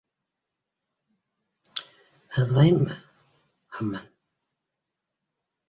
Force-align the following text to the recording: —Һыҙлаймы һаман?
—Һыҙлаймы 2.37 2.89
һаман? 3.79 4.11